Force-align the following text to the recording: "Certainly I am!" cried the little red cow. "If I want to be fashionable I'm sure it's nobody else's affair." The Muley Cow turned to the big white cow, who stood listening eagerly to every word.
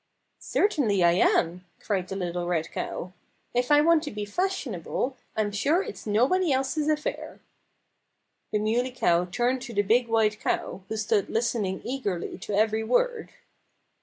"Certainly 0.39 1.03
I 1.03 1.11
am!" 1.11 1.63
cried 1.79 2.07
the 2.07 2.15
little 2.15 2.47
red 2.47 2.71
cow. 2.71 3.13
"If 3.53 3.71
I 3.71 3.81
want 3.81 4.01
to 4.05 4.09
be 4.09 4.25
fashionable 4.25 5.15
I'm 5.37 5.51
sure 5.51 5.83
it's 5.83 6.07
nobody 6.07 6.51
else's 6.51 6.87
affair." 6.87 7.39
The 8.51 8.57
Muley 8.57 8.89
Cow 8.93 9.25
turned 9.25 9.61
to 9.61 9.75
the 9.75 9.83
big 9.83 10.07
white 10.07 10.39
cow, 10.39 10.81
who 10.89 10.97
stood 10.97 11.29
listening 11.29 11.83
eagerly 11.85 12.39
to 12.39 12.55
every 12.55 12.83
word. 12.83 13.31